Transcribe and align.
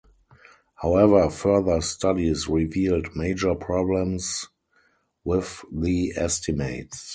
However, 0.81 1.29
further 1.29 1.79
studies 1.81 2.47
revealed 2.49 3.15
major 3.15 3.53
problems 3.53 4.47
with 5.23 5.63
the 5.71 6.13
estimates. 6.15 7.09